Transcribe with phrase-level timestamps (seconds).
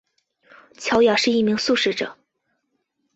[0.79, 2.17] 乔雅是一名素食者。